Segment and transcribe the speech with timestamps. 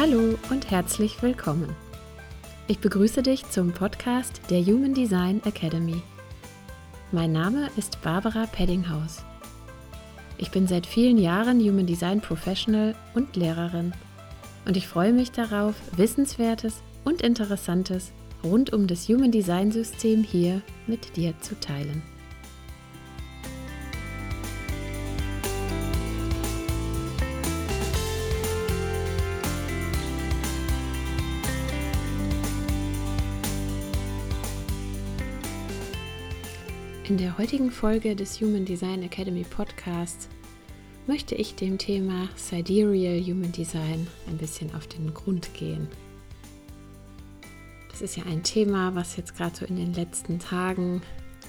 [0.00, 1.76] Hallo und herzlich willkommen.
[2.68, 6.00] Ich begrüße dich zum Podcast der Human Design Academy.
[7.12, 9.22] Mein Name ist Barbara Peddinghaus.
[10.38, 13.92] Ich bin seit vielen Jahren Human Design Professional und Lehrerin
[14.64, 18.10] und ich freue mich darauf, Wissenswertes und Interessantes
[18.42, 22.00] rund um das Human Design System hier mit dir zu teilen.
[37.10, 40.28] In der heutigen Folge des Human Design Academy Podcasts
[41.08, 45.88] möchte ich dem Thema Sidereal Human Design ein bisschen auf den Grund gehen.
[47.90, 51.02] Das ist ja ein Thema, was jetzt gerade so in den letzten Tagen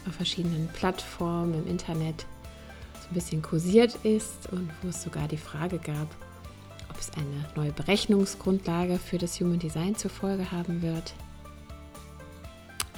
[0.07, 2.25] auf verschiedenen Plattformen im Internet
[2.99, 6.07] so ein bisschen kursiert ist und wo es sogar die Frage gab,
[6.89, 11.13] ob es eine neue Berechnungsgrundlage für das Human Design zur Folge haben wird.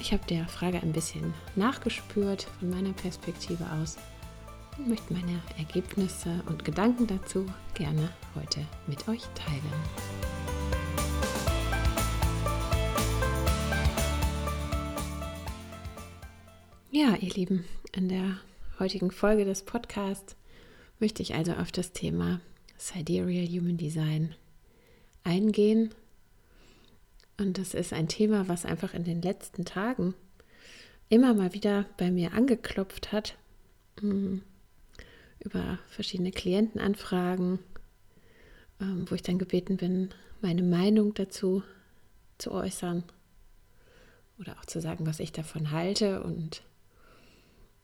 [0.04, 3.96] Ich habe der Frage ein bisschen nachgespürt von meiner Perspektive aus
[4.76, 9.62] und möchte meine Ergebnisse und Gedanken dazu gerne heute mit euch teilen.
[16.90, 18.36] Ja, ihr Lieben, in der
[18.78, 20.36] heutigen Folge des Podcasts
[21.00, 22.42] möchte ich also auf das Thema
[22.76, 24.34] Sidereal Human Design
[25.22, 25.94] eingehen
[27.38, 30.14] und das ist ein Thema, was einfach in den letzten Tagen
[31.08, 33.36] immer mal wieder bei mir angeklopft hat.
[34.00, 34.38] Mm,
[35.40, 37.58] über verschiedene Klientenanfragen,
[38.80, 41.62] ähm, wo ich dann gebeten bin, meine Meinung dazu
[42.38, 43.04] zu äußern
[44.38, 46.22] oder auch zu sagen, was ich davon halte.
[46.22, 46.62] Und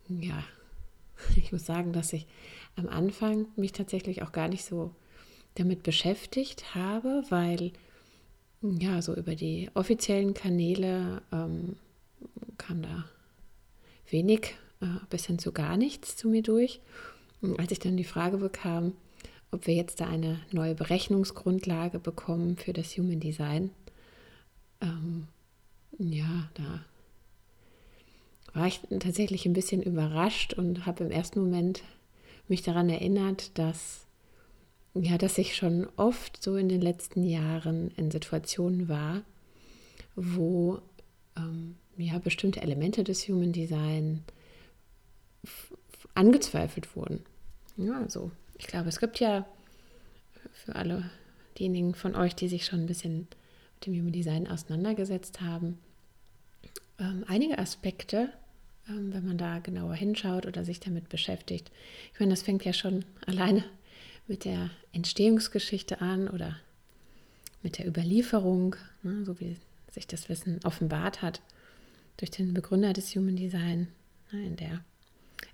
[0.09, 0.43] ja,
[1.37, 2.27] ich muss sagen, dass ich
[2.77, 4.94] am Anfang mich tatsächlich auch gar nicht so
[5.56, 7.72] damit beschäftigt habe, weil
[8.62, 11.76] ja, so über die offiziellen Kanäle ähm,
[12.59, 13.04] kam da
[14.10, 16.81] wenig äh, bis hin zu gar nichts zu mir durch.
[17.41, 18.93] Und als ich dann die Frage bekam,
[19.50, 23.70] ob wir jetzt da eine neue Berechnungsgrundlage bekommen für das Human Design,
[24.81, 25.26] ähm,
[25.99, 26.84] ja, da
[28.53, 31.82] war ich tatsächlich ein bisschen überrascht und habe im ersten Moment
[32.49, 34.06] mich daran erinnert, dass
[34.95, 39.23] ja, dass ich schon oft so in den letzten Jahren in Situationen war,
[40.17, 40.81] wo
[41.37, 44.25] ähm, ja bestimmte Elemente des Human Design
[46.15, 47.25] angezweifelt wurden.
[47.77, 49.47] Ja, also ich glaube, es gibt ja
[50.53, 51.11] für alle
[51.59, 53.29] diejenigen von euch, die sich schon ein bisschen
[53.75, 55.79] mit dem Human Design auseinandergesetzt haben,
[56.99, 58.31] ähm, einige Aspekte,
[58.89, 61.71] ähm, wenn man da genauer hinschaut oder sich damit beschäftigt.
[62.12, 63.65] Ich meine, das fängt ja schon alleine
[64.31, 66.57] mit der Entstehungsgeschichte an oder
[67.65, 69.57] mit der Überlieferung, ne, so wie
[69.91, 71.43] sich das Wissen offenbart hat
[72.17, 73.89] durch den Begründer des Human Design,
[74.31, 74.85] ne, in der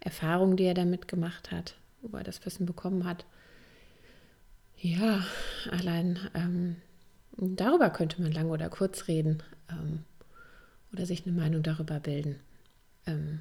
[0.01, 3.25] Erfahrung, die er damit gemacht hat, wo er das Wissen bekommen hat.
[4.77, 5.25] Ja,
[5.71, 6.77] allein ähm,
[7.39, 10.05] darüber könnte man lang oder kurz reden ähm,
[10.93, 12.39] oder sich eine Meinung darüber bilden,
[13.07, 13.41] ähm,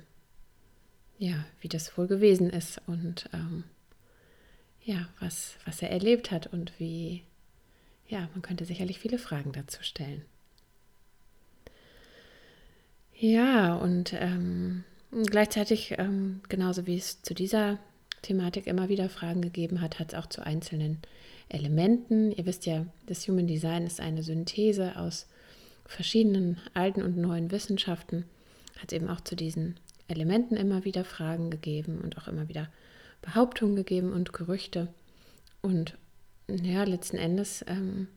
[1.18, 3.66] ja, wie das wohl gewesen ist und ähm,
[4.86, 7.24] ja, was, was er erlebt hat und wie,
[8.08, 10.24] ja, man könnte sicherlich viele Fragen dazu stellen.
[13.18, 17.80] Ja, und ähm, gleichzeitig, ähm, genauso wie es zu dieser
[18.22, 21.00] Thematik immer wieder Fragen gegeben hat, hat es auch zu einzelnen
[21.50, 22.32] Elementen.
[22.32, 25.28] Ihr wisst ja, das Human Design ist eine Synthese aus
[25.86, 28.26] verschiedenen alten und neuen Wissenschaften.
[28.80, 32.70] Hat es eben auch zu diesen Elementen immer wieder Fragen gegeben und auch immer wieder
[33.26, 34.88] Behauptungen gegeben und Gerüchte.
[35.62, 35.98] Und
[36.48, 38.08] ja, letzten Endes ähm,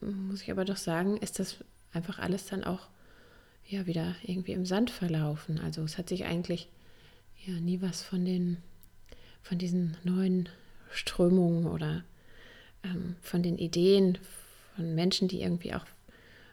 [0.00, 1.58] muss ich aber doch sagen, ist das
[1.92, 2.88] einfach alles dann auch
[3.66, 5.60] ja wieder irgendwie im Sand verlaufen.
[5.60, 6.68] Also es hat sich eigentlich
[7.46, 8.58] ja nie was von den
[9.42, 10.48] von diesen neuen
[10.90, 12.04] Strömungen oder
[12.84, 14.18] ähm, von den Ideen
[14.76, 15.84] von Menschen, die irgendwie auch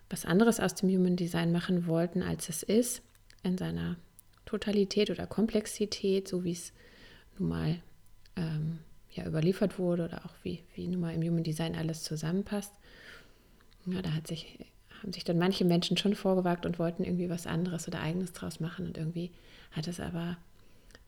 [0.09, 3.03] was anderes aus dem Human Design machen wollten, als es ist,
[3.43, 3.95] in seiner
[4.45, 6.73] Totalität oder Komplexität, so wie es
[7.39, 7.75] nun mal
[8.35, 8.79] ähm,
[9.11, 12.73] ja, überliefert wurde oder auch wie, wie nun mal im Human Design alles zusammenpasst.
[13.85, 14.59] Ja, da hat sich,
[15.01, 18.59] haben sich dann manche Menschen schon vorgewagt und wollten irgendwie was anderes oder eigenes draus
[18.59, 19.31] machen und irgendwie
[19.71, 20.37] hat es aber,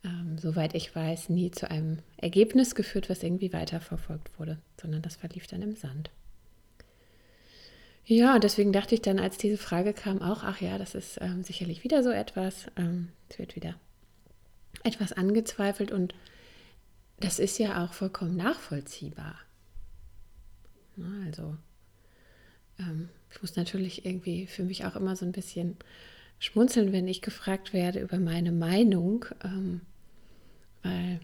[0.04, 5.16] ähm, soweit ich weiß, nie zu einem Ergebnis geführt, was irgendwie weiterverfolgt wurde, sondern das
[5.16, 6.10] verlief dann im Sand.
[8.06, 11.44] Ja, deswegen dachte ich dann, als diese Frage kam, auch, ach ja, das ist ähm,
[11.44, 13.76] sicherlich wieder so etwas, ähm, es wird wieder
[14.84, 16.14] etwas angezweifelt und
[17.20, 19.36] das ist ja auch vollkommen nachvollziehbar.
[21.26, 21.56] Also
[22.80, 25.78] ähm, ich muss natürlich irgendwie für mich auch immer so ein bisschen
[26.40, 29.82] schmunzeln, wenn ich gefragt werde über meine Meinung, ähm,
[30.82, 31.20] weil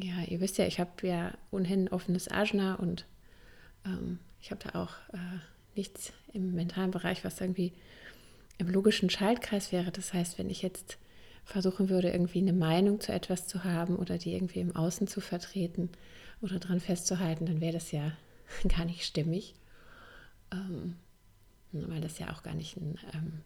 [0.00, 3.06] ja, ihr wisst ja, ich habe ja ohnehin ein offenes Ajna und
[3.86, 5.38] ähm, ich habe da auch äh,
[5.74, 7.72] nichts im mentalen Bereich, was irgendwie
[8.58, 9.90] im logischen Schaltkreis wäre.
[9.90, 10.98] Das heißt, wenn ich jetzt
[11.44, 15.20] versuchen würde, irgendwie eine Meinung zu etwas zu haben oder die irgendwie im Außen zu
[15.20, 15.90] vertreten
[16.42, 18.12] oder dran festzuhalten, dann wäre das ja
[18.68, 19.54] gar nicht stimmig,
[20.52, 20.96] ähm,
[21.72, 23.40] weil das ja auch gar nicht ein ähm,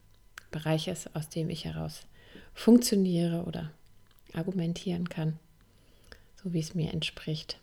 [0.50, 2.02] Bereich ist, aus dem ich heraus
[2.52, 3.70] funktioniere oder
[4.32, 5.38] argumentieren kann,
[6.42, 7.58] so wie es mir entspricht.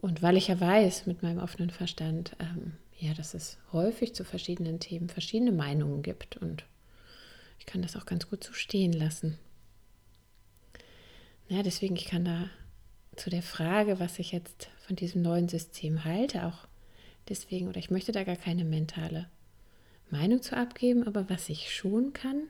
[0.00, 4.24] Und weil ich ja weiß mit meinem offenen Verstand, ähm, ja, dass es häufig zu
[4.24, 6.64] verschiedenen Themen verschiedene Meinungen gibt und
[7.62, 9.38] ich kann das auch ganz gut so stehen lassen.
[11.48, 12.50] Ja, deswegen, ich kann da
[13.14, 16.66] zu der Frage, was ich jetzt von diesem neuen System halte, auch
[17.28, 19.28] deswegen, oder ich möchte da gar keine mentale
[20.10, 22.48] Meinung zu abgeben, aber was ich schon kann,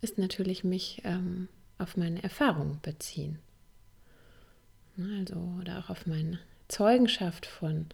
[0.00, 1.48] ist natürlich mich ähm,
[1.78, 3.40] auf meine Erfahrungen beziehen.
[4.96, 7.86] Also, oder auch auf meine Zeugenschaft von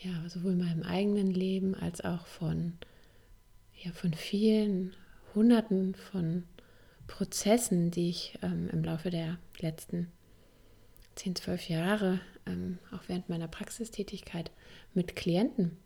[0.00, 2.74] ja, sowohl meinem eigenen Leben als auch von,
[3.82, 4.94] ja, von vielen
[5.34, 6.44] Hunderten von
[7.06, 10.10] Prozessen, die ich ähm, im Laufe der letzten
[11.16, 14.50] 10, 12 Jahre, ähm, auch während meiner Praxistätigkeit,
[14.94, 15.76] mit Klienten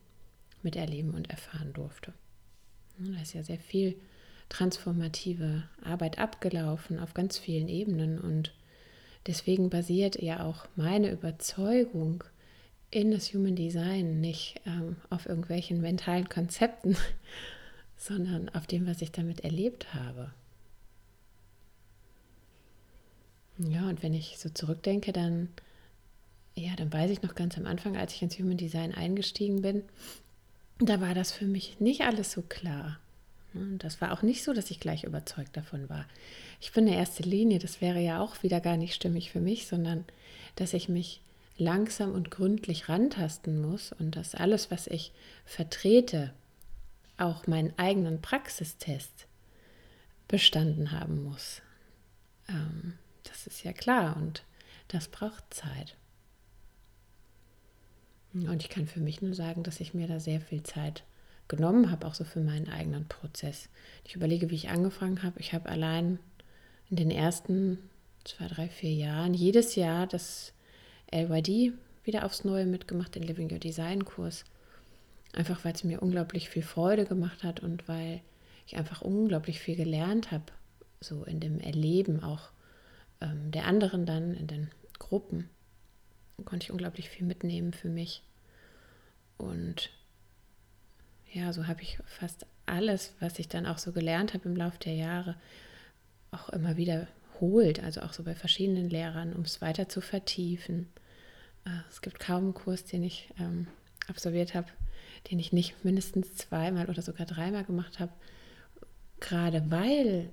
[0.63, 2.13] miterleben und erfahren durfte.
[2.99, 3.97] Da ist ja sehr viel
[4.49, 8.55] transformative Arbeit abgelaufen auf ganz vielen Ebenen und
[9.27, 12.25] deswegen basiert ja auch meine Überzeugung
[12.91, 16.97] in das Human Design nicht ähm, auf irgendwelchen mentalen Konzepten,
[17.99, 20.33] sondern auf dem, was ich damit erlebt habe.
[23.59, 25.49] Ja, und wenn ich so zurückdenke, dann,
[26.55, 29.83] ja, dann weiß ich noch ganz am Anfang, als ich ins Human Design eingestiegen bin,
[30.79, 33.01] da war das für mich nicht alles so klar.
[33.53, 36.07] Und das war auch nicht so, dass ich gleich überzeugt davon war.
[36.61, 39.41] Ich bin in der ersten Linie, das wäre ja auch wieder gar nicht stimmig für
[39.41, 40.05] mich, sondern
[40.55, 41.21] dass ich mich
[41.57, 45.13] langsam und gründlich rantasten muss und dass alles, was ich
[45.45, 46.33] vertrete,
[47.19, 49.27] auch meinen eigenen Praxistest
[50.29, 51.63] bestanden haben muss.
[52.49, 52.95] Ähm,
[53.25, 54.45] das ist ja klar und
[54.89, 55.97] das braucht Zeit.
[58.33, 61.03] Und ich kann für mich nur sagen, dass ich mir da sehr viel Zeit
[61.49, 63.69] genommen habe, auch so für meinen eigenen Prozess.
[64.05, 65.41] Ich überlege, wie ich angefangen habe.
[65.41, 66.19] Ich habe allein
[66.91, 67.79] in den ersten
[68.25, 70.53] zwei, drei, vier Jahren jedes Jahr das
[71.11, 71.73] LYD
[72.05, 74.45] wieder aufs Neue mitgemacht, den Living Your Design Kurs.
[75.39, 78.23] Einfach weil es mir unglaublich viel Freude gemacht hat und weil
[78.67, 80.47] ich einfach unglaublich viel gelernt habe,
[81.01, 82.51] so in dem Erleben auch
[83.21, 84.69] ähm, der anderen dann, in den
[84.99, 85.49] Gruppen.
[86.39, 88.25] Da konnte ich unglaublich viel mitnehmen für mich.
[89.37, 89.91] Und
[91.33, 94.81] ja, so habe ich fast alles, was ich dann auch so gelernt habe im Laufe
[94.81, 95.37] der Jahre,
[96.33, 100.89] auch immer wiederholt, also auch so bei verschiedenen Lehrern, um es weiter zu vertiefen.
[101.65, 103.69] Äh, es gibt kaum einen Kurs, den ich ähm,
[104.09, 104.67] absolviert habe,
[105.31, 108.13] den ich nicht mindestens zweimal oder sogar dreimal gemacht habe,
[109.21, 110.33] gerade weil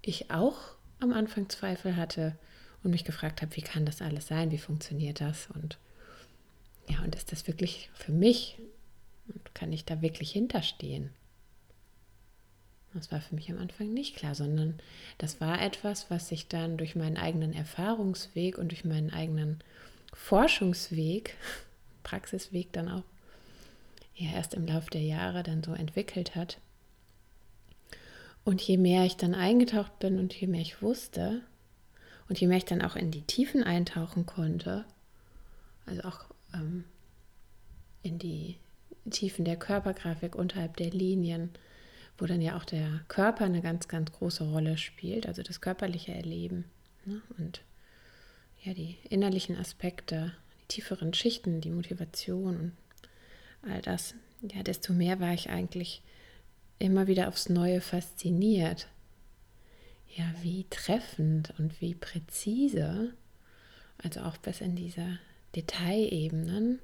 [0.00, 0.58] ich auch
[1.00, 2.36] am Anfang Zweifel hatte
[2.82, 5.48] und mich gefragt habe, wie kann das alles sein, wie funktioniert das?
[5.54, 5.78] Und
[6.88, 8.58] ja, und ist das wirklich für mich?
[9.28, 11.10] Und kann ich da wirklich hinterstehen?
[12.94, 14.78] Das war für mich am Anfang nicht klar, sondern
[15.16, 19.62] das war etwas, was sich dann durch meinen eigenen Erfahrungsweg und durch meinen eigenen
[20.12, 21.36] Forschungsweg,
[22.02, 23.04] Praxisweg dann auch,
[24.22, 26.58] ja erst im Laufe der Jahre dann so entwickelt hat.
[28.44, 31.42] Und je mehr ich dann eingetaucht bin und je mehr ich wusste
[32.28, 34.84] und je mehr ich dann auch in die Tiefen eintauchen konnte,
[35.86, 36.24] also auch
[36.54, 36.84] ähm,
[38.02, 38.56] in die
[39.10, 41.50] Tiefen der Körpergrafik unterhalb der Linien,
[42.18, 46.14] wo dann ja auch der Körper eine ganz, ganz große Rolle spielt, also das körperliche
[46.14, 46.64] Erleben
[47.04, 47.20] ne?
[47.38, 47.62] und
[48.62, 52.72] ja, die innerlichen Aspekte, die tieferen Schichten, die Motivation und
[53.62, 56.02] all das, ja, desto mehr war ich eigentlich
[56.78, 58.88] immer wieder aufs Neue fasziniert.
[60.14, 63.14] Ja, wie treffend und wie präzise,
[63.98, 65.18] also auch bis in diese
[65.54, 66.80] Detailebenen,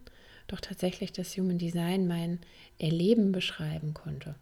[0.46, 2.38] doch tatsächlich das Human Design mein
[2.78, 4.34] Erleben beschreiben konnte.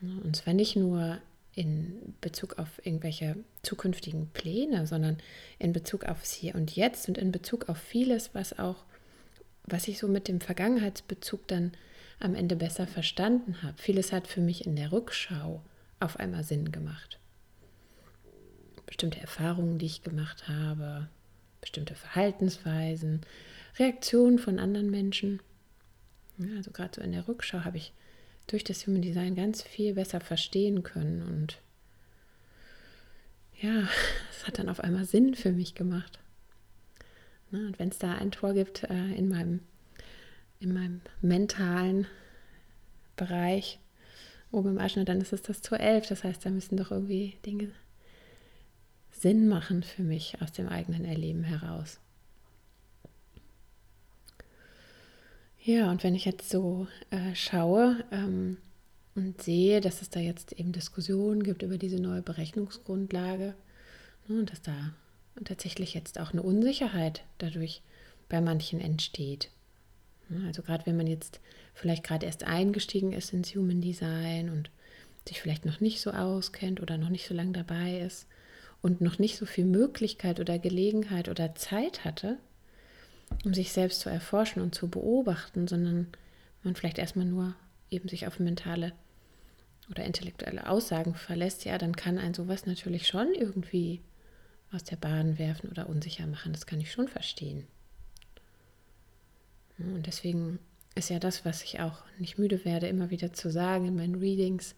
[0.00, 1.18] Und zwar nicht nur
[1.54, 5.18] in Bezug auf irgendwelche zukünftigen Pläne, sondern
[5.58, 8.84] in Bezug aufs Hier und Jetzt und in Bezug auf vieles, was auch,
[9.66, 11.72] was ich so mit dem Vergangenheitsbezug dann
[12.18, 13.74] am Ende besser verstanden habe.
[13.76, 15.62] Vieles hat für mich in der Rückschau
[16.00, 17.18] auf einmal Sinn gemacht.
[18.86, 21.08] Bestimmte Erfahrungen, die ich gemacht habe,
[21.60, 23.22] bestimmte Verhaltensweisen,
[23.78, 25.40] Reaktionen von anderen Menschen.
[26.56, 27.92] Also gerade so in der Rückschau habe ich
[28.46, 31.58] durch das Human Design ganz viel besser verstehen können und
[33.60, 33.88] ja,
[34.30, 36.18] es hat dann auf einmal Sinn für mich gemacht.
[37.50, 39.60] Ne, und wenn es da ein Tor gibt äh, in, meinem,
[40.60, 42.06] in meinem mentalen
[43.14, 43.78] Bereich
[44.50, 46.08] oben im Aschner, dann ist es das Tor 11.
[46.08, 47.70] Das heißt, da müssen doch irgendwie Dinge
[49.10, 52.00] Sinn machen für mich aus dem eigenen Erleben heraus.
[55.62, 58.58] Ja, und wenn ich jetzt so äh, schaue ähm,
[59.14, 63.54] und sehe, dass es da jetzt eben Diskussionen gibt über diese neue Berechnungsgrundlage
[64.28, 64.92] ne, und dass da
[65.44, 67.82] tatsächlich jetzt auch eine Unsicherheit dadurch
[68.28, 69.50] bei manchen entsteht.
[70.46, 71.40] Also gerade wenn man jetzt
[71.74, 74.70] vielleicht gerade erst eingestiegen ist ins Human Design und
[75.28, 78.26] sich vielleicht noch nicht so auskennt oder noch nicht so lange dabei ist
[78.82, 82.38] und noch nicht so viel Möglichkeit oder Gelegenheit oder Zeit hatte,
[83.44, 86.08] um sich selbst zu erforschen und zu beobachten, sondern
[86.62, 87.54] man vielleicht erstmal nur
[87.90, 88.92] eben sich auf mentale
[89.90, 94.00] oder intellektuelle Aussagen verlässt, ja, dann kann ein sowas natürlich schon irgendwie
[94.76, 96.52] aus der Bahn werfen oder unsicher machen.
[96.52, 97.66] Das kann ich schon verstehen.
[99.78, 100.58] Und deswegen
[100.94, 104.14] ist ja das, was ich auch nicht müde werde, immer wieder zu sagen in meinen
[104.14, 104.74] Readings,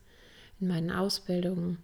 [0.60, 1.78] in meinen Ausbildungen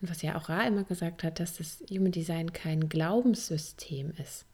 [0.00, 4.46] und was ja auch Ra immer gesagt hat, dass das Human Design kein Glaubenssystem ist.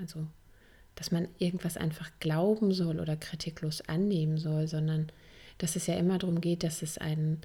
[0.00, 0.26] Also
[0.94, 5.10] dass man irgendwas einfach glauben soll oder kritiklos annehmen soll, sondern
[5.58, 7.40] dass es ja immer darum geht, dass es einen,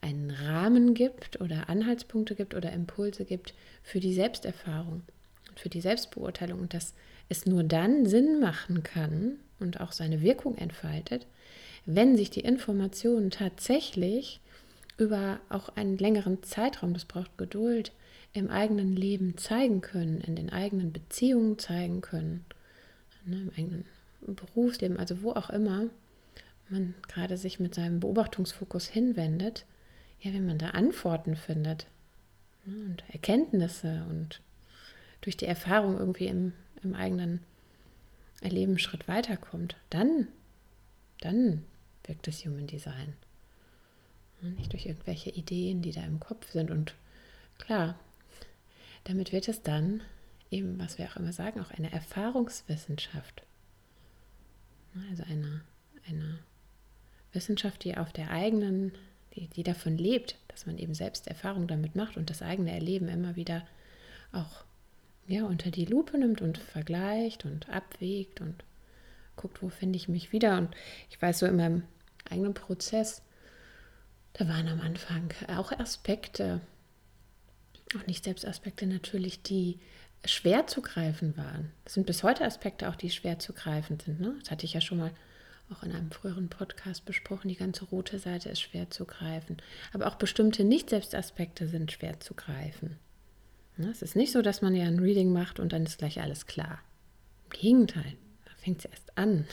[0.00, 5.02] einen Rahmen gibt oder Anhaltspunkte gibt oder Impulse gibt für die Selbsterfahrung
[5.48, 6.94] und für die Selbstbeurteilung und dass
[7.28, 11.26] es nur dann Sinn machen kann und auch seine Wirkung entfaltet,
[11.84, 14.40] wenn sich die Informationen tatsächlich
[14.98, 17.92] über auch einen längeren Zeitraum, das braucht Geduld,
[18.32, 22.44] im eigenen Leben zeigen können, in den eigenen Beziehungen zeigen können
[23.28, 23.84] ne, im eigenen
[24.20, 25.84] Berufsleben, also wo auch immer
[26.68, 29.64] man gerade sich mit seinem Beobachtungsfokus hinwendet,
[30.20, 31.86] ja, wenn man da Antworten findet
[32.64, 34.40] ne, und Erkenntnisse und
[35.20, 37.40] durch die Erfahrung irgendwie im, im eigenen
[38.40, 40.28] Erleben Schritt weiterkommt, dann,
[41.20, 41.64] dann
[42.04, 43.14] wirkt das Human Design.
[44.40, 46.70] Ne, nicht durch irgendwelche Ideen, die da im Kopf sind.
[46.70, 46.94] Und
[47.58, 47.98] klar,
[49.04, 50.02] damit wird es dann
[50.50, 53.42] eben, was wir auch immer sagen, auch eine Erfahrungswissenschaft.
[55.10, 55.62] Also eine,
[56.08, 56.38] eine
[57.32, 58.92] Wissenschaft, die auf der eigenen,
[59.34, 63.08] die, die davon lebt, dass man eben selbst Erfahrung damit macht und das eigene Erleben
[63.08, 63.66] immer wieder
[64.32, 64.64] auch
[65.26, 68.64] ja, unter die Lupe nimmt und vergleicht und abwägt und
[69.36, 70.56] guckt, wo finde ich mich wieder.
[70.58, 70.74] Und
[71.10, 71.82] ich weiß so in meinem
[72.28, 73.22] eigenen Prozess,
[74.32, 76.60] da waren am Anfang auch Aspekte,
[77.96, 79.78] auch nicht selbst Aspekte natürlich, die
[80.24, 81.70] schwer zu greifen waren.
[81.84, 84.20] Das sind bis heute Aspekte auch, die schwer zu greifen sind.
[84.20, 84.34] Ne?
[84.40, 85.12] Das hatte ich ja schon mal
[85.72, 87.48] auch in einem früheren Podcast besprochen.
[87.48, 89.58] Die ganze rote Seite ist schwer zu greifen.
[89.92, 92.98] Aber auch bestimmte Nicht-Selbstaspekte sind schwer zu greifen.
[93.76, 93.90] Ne?
[93.90, 96.46] Es ist nicht so, dass man ja ein Reading macht und dann ist gleich alles
[96.46, 96.80] klar.
[97.44, 99.46] Im Gegenteil, da fängt es erst an.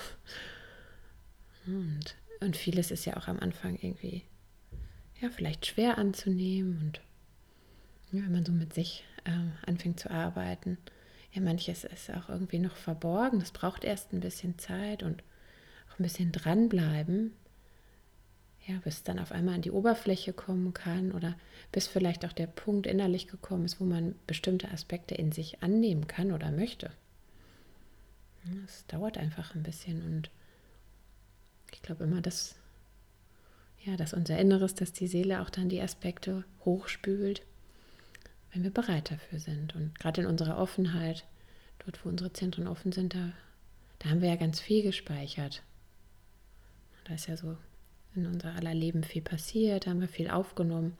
[1.67, 4.23] Und, und vieles ist ja auch am Anfang irgendwie,
[5.21, 7.01] ja, vielleicht schwer anzunehmen und
[8.11, 9.31] wenn man so mit sich äh,
[9.67, 10.77] anfängt zu arbeiten.
[11.33, 13.39] Ja, manches ist auch irgendwie noch verborgen.
[13.39, 15.21] Das braucht erst ein bisschen Zeit und
[15.99, 17.33] ein bisschen dranbleiben.
[18.67, 21.35] Ja, bis dann auf einmal an die Oberfläche kommen kann oder
[21.71, 26.07] bis vielleicht auch der Punkt innerlich gekommen ist, wo man bestimmte Aspekte in sich annehmen
[26.07, 26.91] kann oder möchte.
[28.65, 30.31] Es dauert einfach ein bisschen und
[31.71, 32.55] ich glaube immer, dass,
[33.83, 37.43] ja, dass unser Inneres, dass die Seele auch dann die Aspekte hochspült
[38.55, 39.75] wenn wir bereit dafür sind.
[39.75, 41.25] Und gerade in unserer Offenheit,
[41.85, 43.33] dort wo unsere Zentren offen sind, da,
[43.99, 45.61] da haben wir ja ganz viel gespeichert.
[47.05, 47.55] Da ist ja so
[48.15, 50.97] in unser aller Leben viel passiert, da haben wir viel aufgenommen.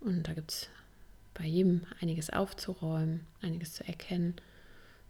[0.00, 0.68] Und da gibt es
[1.34, 4.34] bei jedem einiges aufzuräumen, einiges zu erkennen.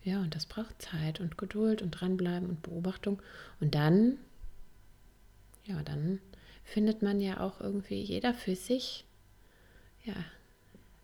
[0.05, 3.23] Ja, und das braucht Zeit und Geduld und dranbleiben und Beobachtung.
[3.61, 4.19] Und dann,
[5.65, 6.21] ja, dann
[6.65, 9.05] findet man ja auch irgendwie jeder für sich,
[10.05, 10.15] ja,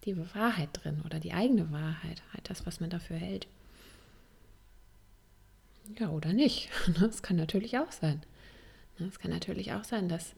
[0.04, 3.46] die Wahrheit drin oder die eigene Wahrheit, halt das, was man dafür hält.
[5.98, 6.70] Ja, oder nicht.
[7.00, 8.22] Das kann natürlich auch sein.
[9.00, 10.34] Es kann natürlich auch sein, dass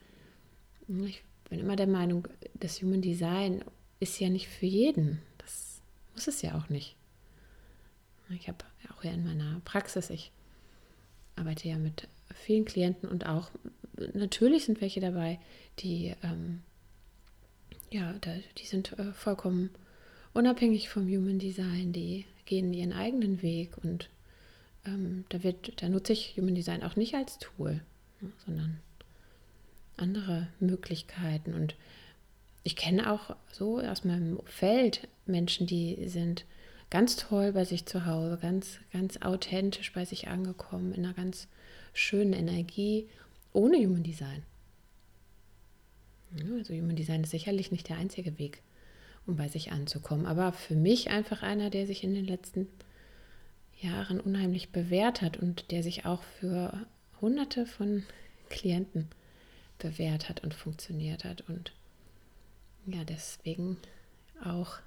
[0.89, 3.65] ich bin immer der Meinung, das Human Design
[4.01, 5.21] ist ja nicht für jeden.
[5.39, 5.81] Das
[6.15, 6.97] muss es ja auch nicht.
[8.31, 8.59] Ich habe
[8.93, 10.31] auch ja in meiner Praxis, ich
[11.37, 13.51] arbeite ja mit vielen Klienten und auch
[14.15, 15.41] natürlich sind welche dabei,
[15.81, 16.63] die ähm,
[17.91, 18.15] ja,
[18.57, 19.71] die sind äh, vollkommen
[20.33, 24.09] unabhängig vom Human Design, die gehen ihren eigenen Weg und äh,
[24.85, 27.81] ähm, da, wird, da nutze ich Human Design auch nicht als Tool, ne,
[28.45, 28.81] sondern
[29.97, 31.55] andere Möglichkeiten.
[31.55, 31.75] Und
[32.63, 36.45] ich kenne auch so aus meinem Feld Menschen, die sind
[36.91, 41.49] ganz toll bei sich zu Hause, ganz, ganz authentisch bei sich angekommen, in einer ganz
[41.93, 43.09] schönen Energie,
[43.53, 44.43] ohne Human Design.
[46.59, 48.63] Also Human Design ist sicherlich nicht der einzige Weg,
[49.27, 50.27] um bei sich anzukommen.
[50.27, 52.69] Aber für mich einfach einer, der sich in den letzten
[53.81, 56.87] Jahren unheimlich bewährt hat und der sich auch für
[57.21, 58.05] hunderte von
[58.49, 59.09] Klienten
[59.79, 61.43] bewährt hat und funktioniert hat.
[61.49, 61.73] Und
[62.87, 63.77] ja, deswegen
[64.45, 64.79] auch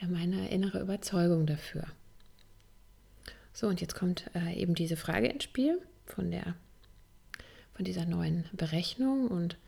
[0.00, 1.84] ja, meine innere Überzeugung dafür.
[3.52, 6.54] So, und jetzt kommt äh, eben diese Frage ins Spiel von der
[7.76, 9.58] von dieser neuen Berechnung und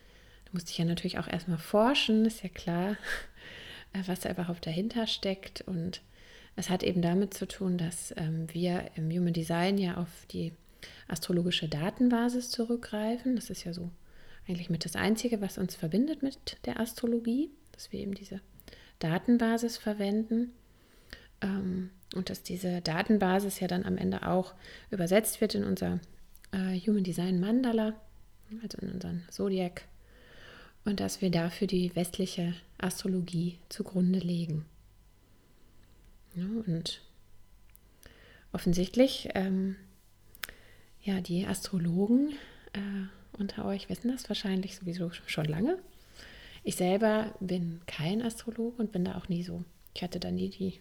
[0.46, 2.96] da musste ich ja natürlich auch erstmal forschen, ist ja klar,
[3.92, 6.00] äh, was da überhaupt dahinter steckt und
[6.56, 10.52] es hat eben damit zu tun, dass ähm, wir im Human Design ja auf die
[11.06, 13.36] astrologische Datenbasis zurückgreifen.
[13.36, 13.90] Das ist ja so
[14.46, 18.40] eigentlich mit das Einzige, was uns verbindet mit der Astrologie, dass wir eben diese
[18.98, 20.52] Datenbasis verwenden.
[21.40, 24.54] Ähm, und dass diese Datenbasis ja dann am Ende auch
[24.90, 26.00] übersetzt wird in unser
[26.52, 27.94] äh, Human Design Mandala,
[28.62, 29.82] also in unseren Zodiac,
[30.84, 34.64] und dass wir dafür die westliche Astrologie zugrunde legen.
[36.34, 37.02] Und
[38.52, 39.76] offensichtlich, ähm,
[41.02, 42.30] ja, die Astrologen
[42.72, 45.78] äh, unter euch wissen das wahrscheinlich sowieso schon lange.
[46.64, 49.64] Ich selber bin kein Astrologe und bin da auch nie so.
[49.94, 50.80] Ich hatte da nie die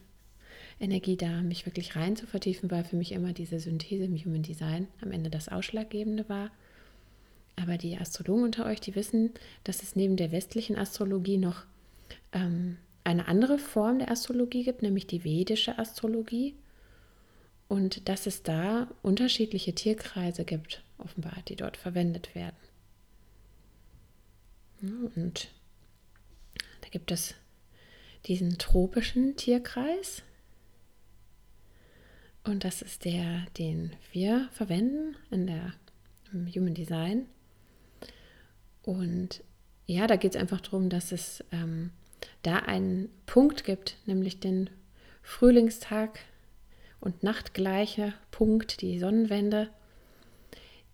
[0.80, 4.44] Energie da, mich wirklich rein zu vertiefen, weil für mich immer diese Synthese im Human
[4.44, 6.52] Design am Ende das Ausschlaggebende war.
[7.56, 9.32] Aber die Astrologen unter euch, die wissen,
[9.64, 11.64] dass es neben der westlichen Astrologie noch
[12.32, 16.56] ähm, eine andere Form der Astrologie gibt, nämlich die vedische Astrologie.
[17.68, 22.56] Und dass es da unterschiedliche Tierkreise gibt, offenbar, die dort verwendet werden.
[24.82, 25.50] Und
[26.82, 27.36] da gibt es
[28.26, 30.24] diesen tropischen Tierkreis.
[32.44, 35.74] Und das ist der, den wir verwenden in der,
[36.32, 37.26] im Human Design.
[38.84, 39.44] Und
[39.86, 41.92] ja, da geht es einfach darum, dass es ähm,
[42.44, 44.70] da einen Punkt gibt, nämlich den
[45.22, 46.20] Frühlingstag
[47.00, 49.70] und nachtgleiche Punkt, die Sonnenwende,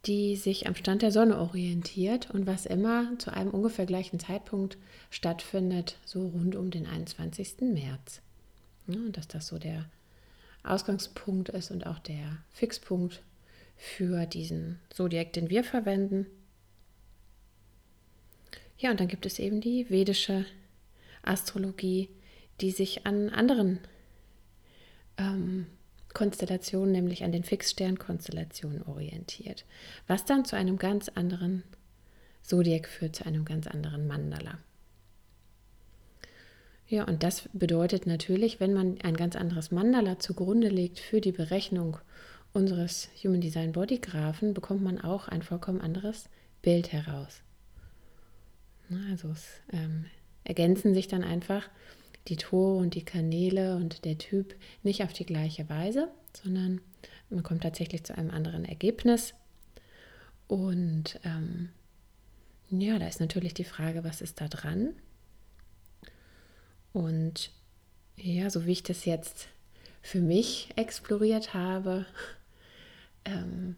[0.05, 4.77] die sich am Stand der Sonne orientiert und was immer zu einem ungefähr gleichen Zeitpunkt
[5.09, 7.61] stattfindet, so rund um den 21.
[7.61, 8.21] März.
[8.87, 9.85] Und dass das so der
[10.63, 13.23] Ausgangspunkt ist und auch der Fixpunkt
[13.77, 16.25] für diesen Zodiac, den wir verwenden.
[18.77, 20.45] Ja, und dann gibt es eben die vedische
[21.21, 22.09] Astrologie,
[22.59, 23.79] die sich an anderen
[25.17, 25.67] ähm,
[26.13, 29.65] Konstellationen, nämlich an den Fixsternkonstellationen orientiert,
[30.07, 31.63] was dann zu einem ganz anderen
[32.43, 34.59] Zodiac führt, zu einem ganz anderen Mandala.
[36.87, 41.31] Ja, und das bedeutet natürlich, wenn man ein ganz anderes Mandala zugrunde legt für die
[41.31, 41.97] Berechnung
[42.53, 46.29] unseres Human Design Body Graphen, bekommt man auch ein vollkommen anderes
[46.61, 47.41] Bild heraus.
[49.09, 50.05] Also es ähm,
[50.43, 51.67] ergänzen sich dann einfach
[52.27, 56.81] die Tore und die Kanäle und der Typ nicht auf die gleiche Weise, sondern
[57.29, 59.33] man kommt tatsächlich zu einem anderen Ergebnis.
[60.47, 61.69] Und ähm,
[62.69, 64.93] ja, da ist natürlich die Frage, was ist da dran?
[66.93, 67.51] Und
[68.15, 69.47] ja, so wie ich das jetzt
[70.01, 72.05] für mich exploriert habe,
[73.25, 73.75] ähm,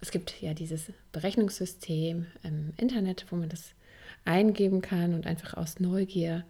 [0.00, 3.70] es gibt ja dieses Berechnungssystem im Internet, wo man das
[4.24, 6.44] eingeben kann und einfach aus Neugier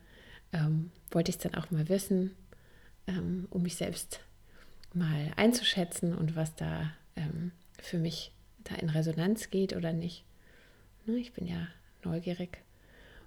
[0.53, 2.35] ähm, wollte ich es dann auch mal wissen,
[3.07, 4.21] ähm, um mich selbst
[4.93, 8.33] mal einzuschätzen und was da ähm, für mich
[8.65, 10.25] da in Resonanz geht oder nicht.
[11.07, 11.69] Ne, ich bin ja
[12.05, 12.59] neugierig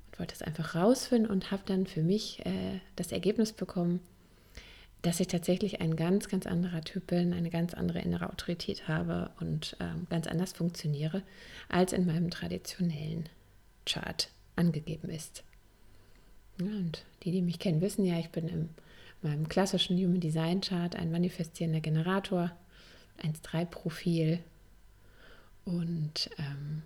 [0.08, 4.00] und wollte es einfach rausfinden und habe dann für mich äh, das Ergebnis bekommen,
[5.04, 9.32] dass ich tatsächlich ein ganz, ganz anderer Typ bin, eine ganz andere innere Autorität habe
[9.39, 11.21] und ähm, ganz anders funktioniere
[11.69, 13.30] als in meinem traditionellen
[13.86, 15.43] Chart angegeben ist.
[16.60, 18.70] Ja, und die, die mich kennen, wissen ja, ich bin in
[19.22, 22.52] meinem klassischen Human Design Chart ein manifestierender Generator,
[23.22, 24.39] 1-3-Profil
[25.65, 26.84] und ähm,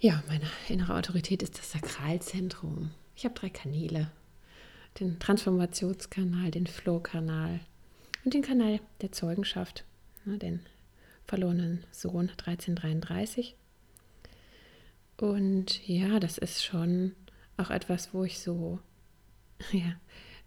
[0.00, 2.90] ja, meine innere Autorität ist das Sakralzentrum.
[3.14, 4.10] Ich habe drei Kanäle.
[4.98, 7.60] Den Transformationskanal, den Flow-Kanal
[8.24, 9.84] und den Kanal der Zeugenschaft,
[10.24, 10.60] ne, den
[11.26, 13.54] verlorenen Sohn 1333.
[15.18, 17.14] Und ja, das ist schon
[17.60, 18.80] auch etwas, wo ich so
[19.72, 19.94] ja,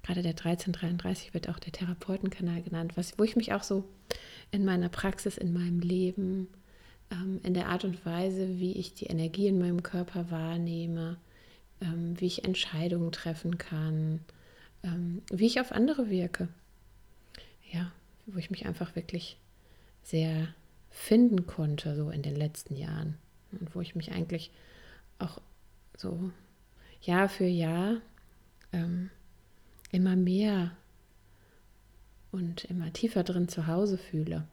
[0.01, 3.83] gerade der 1333 wird auch der Therapeutenkanal genannt, was, wo ich mich auch so
[4.51, 6.47] in meiner Praxis, in meinem Leben,
[7.11, 11.17] ähm, in der Art und Weise, wie ich die Energie in meinem Körper wahrnehme,
[11.81, 14.19] ähm, wie ich Entscheidungen treffen kann,
[14.83, 16.49] ähm, wie ich auf andere wirke.
[17.71, 17.91] Ja,
[18.25, 19.37] wo ich mich einfach wirklich
[20.03, 20.47] sehr
[20.91, 23.17] finden konnte, so in den letzten Jahren.
[23.51, 24.51] Und wo ich mich eigentlich
[25.17, 25.41] auch
[25.97, 26.31] so
[27.03, 28.01] Jahr für Jahr
[28.71, 29.09] ähm,
[29.91, 30.71] immer mehr
[32.31, 34.47] und immer tiefer drin zu Hause fühle.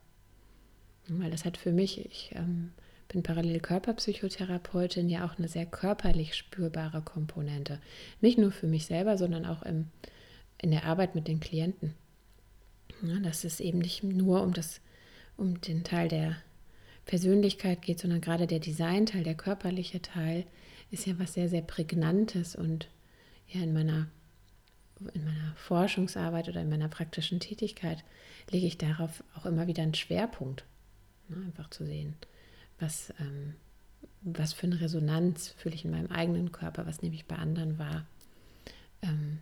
[1.08, 2.72] Weil das hat für mich, ich ähm,
[3.08, 7.80] bin parallel Körperpsychotherapeutin, ja auch eine sehr körperlich spürbare Komponente.
[8.20, 9.86] Nicht nur für mich selber, sondern auch im,
[10.58, 11.94] in der Arbeit mit den Klienten.
[13.02, 14.80] Ja, dass es eben nicht nur um, das,
[15.36, 16.36] um den Teil der
[17.06, 20.44] Persönlichkeit geht, sondern gerade der Designteil, der körperliche Teil,
[20.90, 22.88] ist ja was sehr, sehr Prägnantes und
[23.48, 24.08] ja in meiner,
[25.14, 28.04] in meiner Forschungsarbeit oder in meiner praktischen Tätigkeit
[28.50, 30.64] lege ich darauf auch immer wieder einen Schwerpunkt.
[31.28, 32.16] Ne, einfach zu sehen,
[32.78, 33.54] was, ähm,
[34.22, 37.78] was für eine Resonanz fühle ich in meinem eigenen Körper, was nehme ich bei anderen
[37.78, 38.06] wahr.
[39.02, 39.38] Ähm,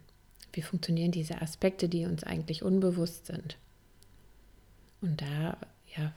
[0.52, 3.58] wie funktionieren diese Aspekte, die uns eigentlich unbewusst sind.
[5.00, 5.56] Und da,
[5.96, 6.12] ja,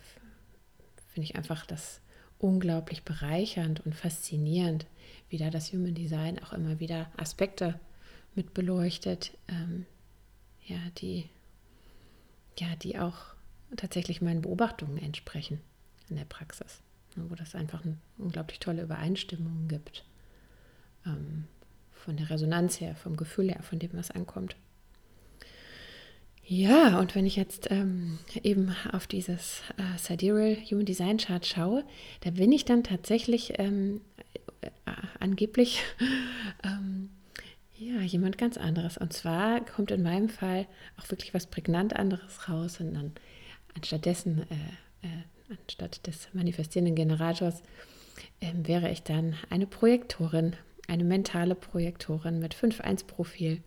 [1.13, 2.01] finde ich einfach das
[2.41, 4.85] unglaublich bereichernd und faszinierend,
[5.29, 7.79] wie da das Human Design auch immer wieder Aspekte
[8.35, 9.85] mit beleuchtet, ähm,
[10.65, 11.29] ja, die,
[12.57, 13.17] ja, die auch
[13.75, 15.61] tatsächlich meinen Beobachtungen entsprechen
[16.09, 16.81] in der Praxis,
[17.15, 20.03] wo das einfach eine unglaublich tolle Übereinstimmung gibt.
[21.05, 21.45] Ähm,
[21.91, 24.55] von der Resonanz her, vom Gefühl her, von dem, was ankommt.
[26.53, 31.85] Ja, und wenn ich jetzt ähm, eben auf dieses äh, Sidereal Human Design Chart schaue,
[32.19, 34.01] da bin ich dann tatsächlich ähm,
[34.59, 34.69] äh,
[35.21, 35.81] angeblich
[36.65, 37.09] ähm,
[37.77, 38.97] ja, jemand ganz anderes.
[38.97, 40.67] Und zwar kommt in meinem Fall
[40.99, 42.81] auch wirklich was prägnant anderes raus.
[42.81, 43.13] Und dann
[43.77, 47.63] anstattdessen, äh, äh, anstatt des manifestierenden Generators,
[48.41, 50.57] ähm, wäre ich dann eine Projektorin
[50.89, 53.61] eine mentale Projektorin mit 5.1-Profil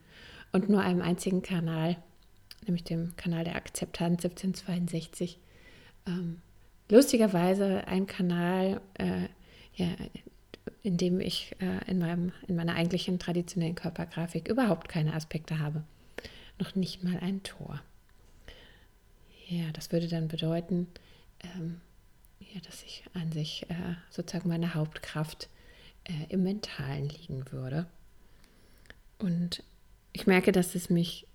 [0.52, 1.96] und nur einem einzigen Kanal,
[2.66, 5.38] nämlich dem Kanal der Akzeptanz 1762.
[6.06, 6.40] Ähm,
[6.88, 9.28] lustigerweise ein Kanal, äh,
[9.74, 9.88] ja,
[10.82, 15.84] in dem ich äh, in, meinem, in meiner eigentlichen traditionellen Körpergrafik überhaupt keine Aspekte habe.
[16.58, 17.82] Noch nicht mal ein Tor.
[19.48, 20.88] Ja, das würde dann bedeuten,
[21.42, 21.80] ähm,
[22.40, 25.48] ja, dass ich an sich äh, sozusagen meine Hauptkraft
[26.04, 27.86] äh, im Mentalen liegen würde.
[29.18, 29.62] Und
[30.12, 31.26] ich merke, dass es mich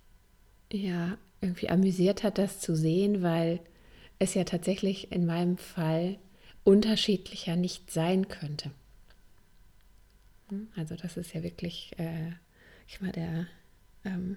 [0.72, 3.60] ja irgendwie amüsiert hat, das zu sehen, weil
[4.18, 6.18] es ja tatsächlich in meinem Fall
[6.64, 8.70] unterschiedlicher nicht sein könnte.
[10.48, 12.32] Hm, also das ist ja wirklich, äh,
[12.86, 13.46] ich mal, der,
[14.04, 14.36] ähm,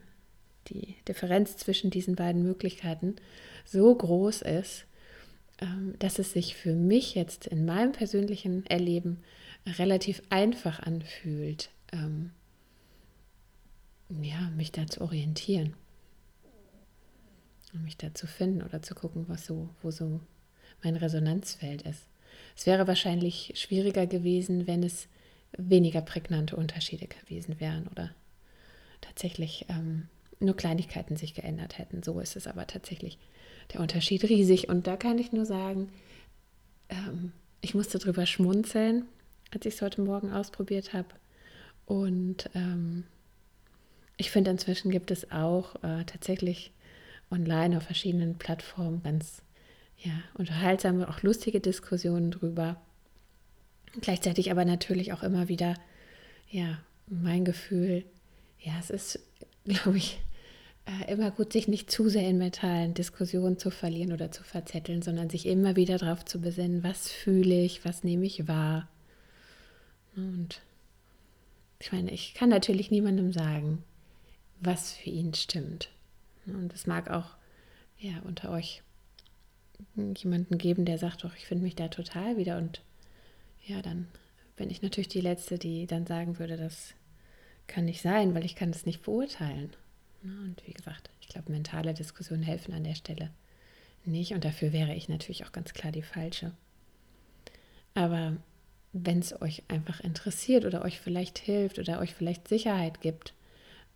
[0.70, 3.18] die Differenz zwischen diesen beiden Möglichkeiten
[3.66, 4.86] so groß ist,
[5.60, 9.22] ähm, dass es sich für mich jetzt in meinem persönlichen Erleben
[9.66, 12.32] relativ einfach anfühlt, ähm,
[14.22, 15.76] ja, mich da zu orientieren.
[17.74, 20.20] Und mich da zu finden oder zu gucken, was so, wo so
[20.84, 22.08] mein Resonanzfeld ist.
[22.56, 25.08] Es wäre wahrscheinlich schwieriger gewesen, wenn es
[25.58, 28.12] weniger prägnante Unterschiede gewesen wären oder
[29.02, 30.08] tatsächlich ähm,
[30.40, 32.04] nur Kleinigkeiten sich geändert hätten.
[32.04, 33.18] So ist es aber tatsächlich
[33.72, 34.70] der Unterschied riesig.
[34.70, 35.90] Und da kann ich nur sagen,
[36.90, 37.32] ähm,
[37.62, 39.06] ich musste drüber schmunzeln,
[39.52, 41.08] als ich es heute Morgen ausprobiert habe.
[41.86, 43.06] Und ähm,
[44.18, 46.72] ich finde, inzwischen gibt es auch äh, tatsächlich
[47.34, 49.42] online auf verschiedenen Plattformen ganz
[49.98, 52.82] ja, unterhaltsame, auch lustige Diskussionen drüber.
[54.02, 55.76] Gleichzeitig aber natürlich auch immer wieder,
[56.50, 58.06] ja, mein Gefühl,
[58.60, 59.20] ja, es ist,
[59.66, 60.20] glaube ich,
[60.86, 65.02] äh, immer gut, sich nicht zu sehr in mentalen Diskussionen zu verlieren oder zu verzetteln,
[65.02, 68.88] sondern sich immer wieder darauf zu besinnen, was fühle ich, was nehme ich wahr
[70.16, 70.62] und
[71.80, 73.84] ich meine, ich kann natürlich niemandem sagen,
[74.60, 75.90] was für ihn stimmt.
[76.46, 77.36] Und es mag auch
[78.00, 78.82] ja, unter euch
[79.96, 82.58] jemanden geben, der sagt, doch, ich finde mich da total wieder.
[82.58, 82.82] Und
[83.66, 84.08] ja, dann
[84.56, 86.94] bin ich natürlich die Letzte, die dann sagen würde, das
[87.68, 89.76] kann nicht sein, weil ich kann das nicht beurteilen.
[90.24, 93.30] Und wie gesagt, ich glaube, mentale Diskussionen helfen an der Stelle
[94.06, 94.34] nicht.
[94.34, 96.52] Und dafür wäre ich natürlich auch ganz klar die falsche.
[97.94, 98.38] Aber
[98.92, 103.34] wenn es euch einfach interessiert oder euch vielleicht hilft oder euch vielleicht Sicherheit gibt,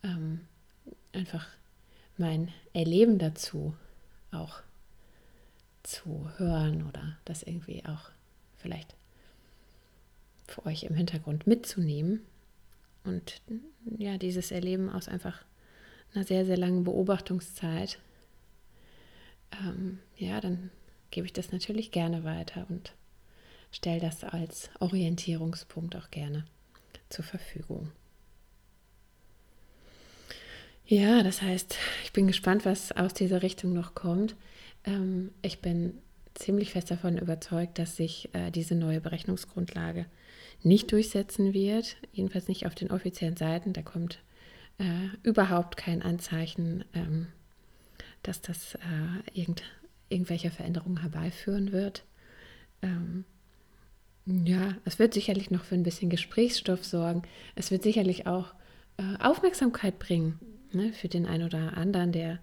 [0.03, 0.41] ähm,
[1.13, 1.47] einfach
[2.19, 3.75] mein Erleben dazu
[4.31, 4.61] auch
[5.83, 8.09] zu hören oder das irgendwie auch
[8.57, 8.95] vielleicht
[10.47, 12.21] für euch im Hintergrund mitzunehmen
[13.03, 13.41] und
[13.97, 15.43] ja, dieses Erleben aus einfach
[16.13, 17.99] einer sehr, sehr langen Beobachtungszeit,
[19.61, 20.71] ähm, ja, dann
[21.11, 22.93] gebe ich das natürlich gerne weiter und
[23.71, 26.45] stelle das als Orientierungspunkt auch gerne
[27.09, 27.91] zur Verfügung.
[30.89, 34.35] Ja, das heißt, ich bin gespannt, was aus dieser Richtung noch kommt.
[34.85, 35.97] Ähm, ich bin
[36.33, 40.05] ziemlich fest davon überzeugt, dass sich äh, diese neue Berechnungsgrundlage
[40.63, 43.73] nicht durchsetzen wird, jedenfalls nicht auf den offiziellen Seiten.
[43.73, 44.19] Da kommt
[44.77, 47.27] äh, überhaupt kein Anzeichen, ähm,
[48.23, 48.79] dass das äh,
[49.33, 49.63] irgend,
[50.07, 52.05] irgendwelche Veränderungen herbeiführen wird.
[52.81, 53.25] Ähm,
[54.25, 57.23] ja, es wird sicherlich noch für ein bisschen Gesprächsstoff sorgen.
[57.55, 58.53] Es wird sicherlich auch
[58.97, 60.39] äh, Aufmerksamkeit bringen
[60.71, 62.39] ne, für den einen oder anderen, der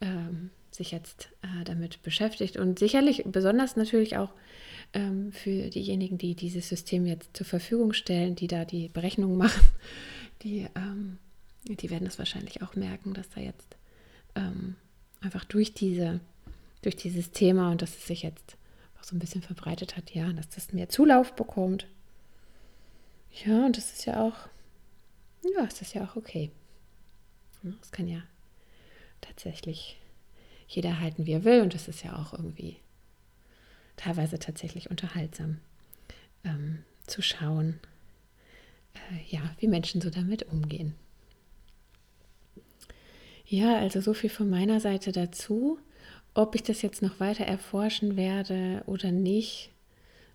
[0.00, 2.56] ähm, sich jetzt äh, damit beschäftigt.
[2.56, 4.30] Und sicherlich besonders natürlich auch
[4.92, 9.62] ähm, für diejenigen, die dieses System jetzt zur Verfügung stellen, die da die Berechnungen machen,
[10.42, 11.18] die, ähm,
[11.64, 13.76] die werden das wahrscheinlich auch merken, dass da jetzt
[14.34, 14.76] ähm,
[15.20, 16.20] einfach durch diese,
[16.82, 18.56] durch dieses Thema und dass es sich jetzt
[18.98, 21.86] auch so ein bisschen verbreitet hat, ja, dass das mehr Zulauf bekommt.
[23.44, 24.48] Ja, und das ist ja auch,
[25.56, 26.50] ja, ist das ja auch okay.
[27.62, 28.22] Das kann ja
[29.20, 29.98] tatsächlich
[30.68, 31.62] jeder halten, wie er will.
[31.62, 32.76] Und das ist ja auch irgendwie
[33.96, 35.58] teilweise tatsächlich unterhaltsam
[36.44, 37.78] ähm, zu schauen,
[38.94, 40.94] äh, ja, wie Menschen so damit umgehen.
[43.46, 45.78] Ja, also so viel von meiner Seite dazu.
[46.34, 49.70] Ob ich das jetzt noch weiter erforschen werde oder nicht,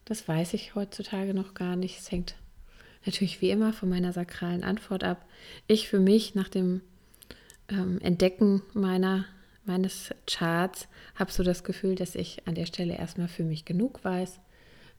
[0.04, 1.98] das weiß ich heutzutage noch gar nicht.
[1.98, 2.36] Es hängt
[3.06, 5.26] natürlich wie immer von meiner sakralen Antwort ab.
[5.68, 6.82] Ich für mich nach dem
[7.70, 9.26] ähm, Entdecken meiner,
[9.66, 14.04] meines Charts habe so das Gefühl, dass ich an der Stelle erstmal für mich genug
[14.04, 14.40] weiß.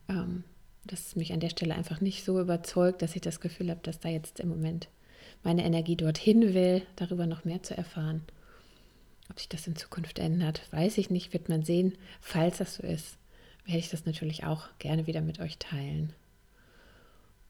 [0.08, 0.44] Ähm,
[0.86, 3.98] dass mich an der Stelle einfach nicht so überzeugt, dass ich das Gefühl habe, dass
[3.98, 4.88] da jetzt im Moment
[5.42, 8.22] meine Energie dorthin will, darüber noch mehr zu erfahren.
[9.30, 11.96] Ob sich das in Zukunft ändert, weiß ich nicht, wird man sehen.
[12.20, 13.18] Falls das so ist,
[13.64, 16.12] werde ich das natürlich auch gerne wieder mit euch teilen.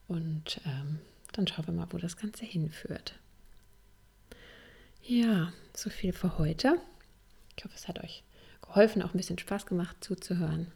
[0.07, 0.99] Und ähm,
[1.33, 3.19] dann schauen wir mal, wo das Ganze hinführt.
[5.07, 6.81] Ja, so viel für heute.
[7.55, 8.23] Ich hoffe, es hat euch
[8.61, 10.67] geholfen, auch ein bisschen Spaß gemacht zuzuhören.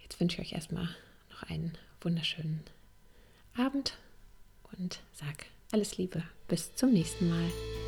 [0.00, 0.88] Jetzt wünsche ich euch erstmal
[1.30, 2.64] noch einen wunderschönen
[3.56, 3.96] Abend
[4.72, 6.24] und sag alles Liebe.
[6.48, 7.83] Bis zum nächsten Mal.